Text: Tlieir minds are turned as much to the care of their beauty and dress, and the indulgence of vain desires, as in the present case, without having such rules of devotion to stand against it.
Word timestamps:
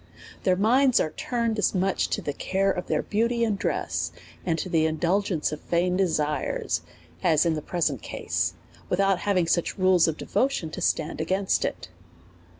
Tlieir 0.43 0.57
minds 0.57 0.99
are 0.99 1.11
turned 1.11 1.59
as 1.59 1.75
much 1.75 2.07
to 2.07 2.23
the 2.23 2.33
care 2.33 2.71
of 2.71 2.87
their 2.87 3.03
beauty 3.03 3.43
and 3.43 3.55
dress, 3.59 4.11
and 4.43 4.57
the 4.57 4.87
indulgence 4.87 5.51
of 5.51 5.61
vain 5.61 5.95
desires, 5.95 6.81
as 7.21 7.45
in 7.45 7.53
the 7.53 7.61
present 7.61 8.01
case, 8.01 8.55
without 8.89 9.19
having 9.19 9.45
such 9.45 9.77
rules 9.77 10.07
of 10.07 10.17
devotion 10.17 10.71
to 10.71 10.81
stand 10.81 11.21
against 11.21 11.63
it. 11.63 11.89